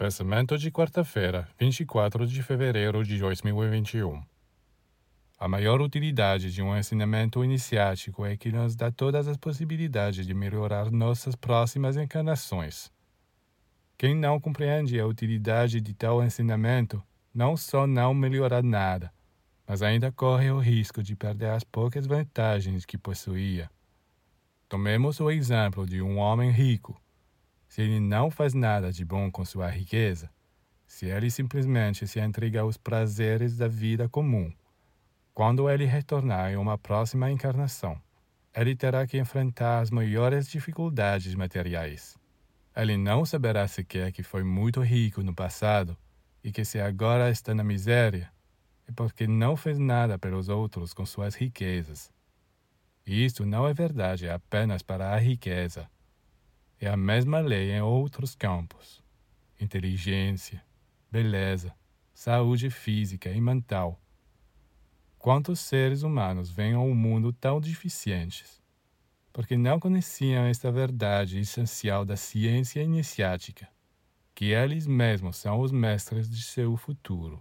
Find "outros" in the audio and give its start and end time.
50.48-50.92, 57.82-58.34